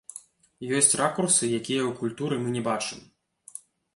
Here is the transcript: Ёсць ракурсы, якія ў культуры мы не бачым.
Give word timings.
Ёсць 0.77 0.97
ракурсы, 1.01 1.43
якія 1.59 1.81
ў 1.89 1.91
культуры 2.01 2.35
мы 2.45 2.49
не 2.57 2.65
бачым. 2.71 2.99